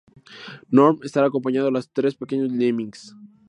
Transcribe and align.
Norm 0.77 0.95
estará 1.03 1.27
acompañado 1.27 1.69
de 1.69 1.83
tres 1.97 2.15
pequeños 2.21 2.51
lemmings. 2.59 3.01